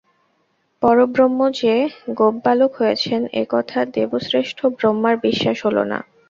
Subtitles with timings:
[0.81, 1.73] পরব্রহ্ম যে
[2.17, 5.99] গোপবালক হয়েছেন, এ-কথা দেবশ্রেষ্ঠ ব্রহ্মার বিশ্বাস হল না।